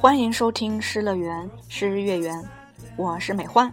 [0.00, 2.42] 欢迎收听《诗乐园》，诗月圆，
[2.96, 3.70] 我是美欢。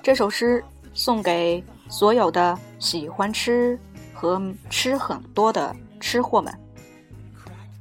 [0.00, 0.64] 这首诗
[0.94, 3.76] 送给所有的喜欢吃
[4.14, 6.56] 和吃很多的吃货们，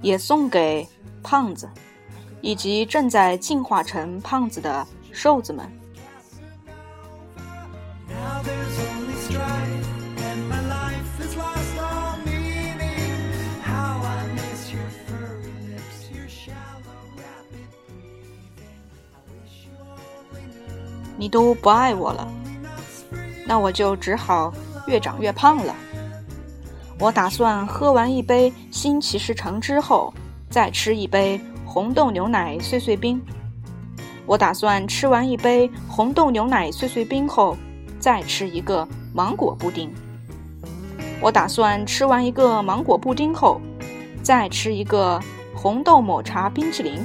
[0.01, 0.89] 也送给
[1.21, 1.69] 胖子
[2.41, 5.71] 以及正在进化成胖子的瘦子们。
[21.17, 22.27] 你都不爱我了，
[23.47, 24.53] 那我就只好
[24.87, 25.75] 越长越胖了。
[26.99, 30.13] 我打算喝完一杯新骑士橙汁后，
[30.49, 33.21] 再吃一杯红豆牛奶碎碎冰。
[34.25, 37.55] 我打算吃完一杯红豆牛奶碎碎冰后，
[37.99, 39.93] 再吃一个芒果布丁。
[41.21, 43.61] 我打算吃完一个芒果布丁后，
[44.23, 45.19] 再吃一个
[45.53, 46.99] 红豆抹茶冰淇淋。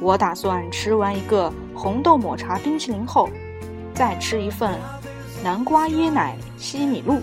[0.00, 3.28] 我打算吃完一个红豆抹茶冰淇淋后，
[3.94, 4.78] 再吃一份
[5.42, 7.20] 南瓜椰奶西米露，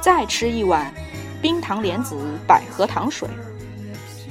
[0.00, 0.92] 再吃一碗
[1.40, 3.28] 冰糖莲子百合糖水，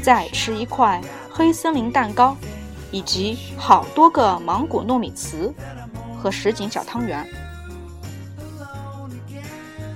[0.01, 2.37] 再吃一块黑森林蛋糕，
[2.91, 5.51] 以及好多个芒果糯米糍
[6.21, 7.27] 和什锦小汤圆。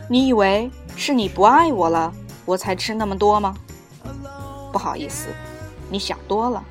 [0.09, 2.11] 你以为是你不爱我了，
[2.45, 3.55] 我才吃那么多吗？
[4.71, 5.27] 不好意思，
[5.89, 6.63] 你想多了。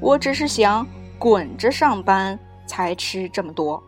[0.00, 0.86] 我只是想
[1.18, 3.82] 滚着上班，才吃这么多。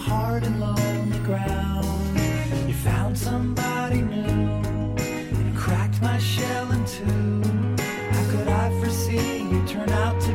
[0.00, 2.18] hard and lonely ground.
[2.66, 7.42] You found somebody new and cracked my shell in two.
[8.14, 10.29] How could I foresee you turn out to?